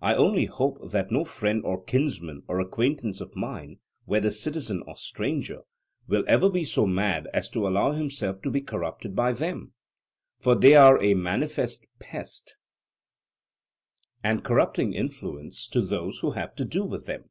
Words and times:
I 0.00 0.14
only 0.14 0.44
hope 0.44 0.76
that 0.92 1.10
no 1.10 1.24
friend 1.24 1.64
or 1.64 1.82
kinsman 1.82 2.44
or 2.46 2.60
acquaintance 2.60 3.20
of 3.20 3.34
mine, 3.34 3.80
whether 4.04 4.30
citizen 4.30 4.84
or 4.86 4.94
stranger, 4.94 5.62
will 6.06 6.22
ever 6.28 6.48
be 6.48 6.62
so 6.62 6.86
mad 6.86 7.26
as 7.34 7.50
to 7.50 7.66
allow 7.66 7.90
himself 7.90 8.40
to 8.42 8.52
be 8.52 8.60
corrupted 8.60 9.16
by 9.16 9.32
them; 9.32 9.72
for 10.38 10.54
they 10.54 10.76
are 10.76 11.02
a 11.02 11.14
manifest 11.14 11.88
pest 11.98 12.56
and 14.22 14.44
corrupting 14.44 14.92
influence 14.92 15.66
to 15.66 15.82
those 15.84 16.20
who 16.20 16.30
have 16.30 16.54
to 16.54 16.64
do 16.64 16.84
with 16.84 17.06
them. 17.06 17.24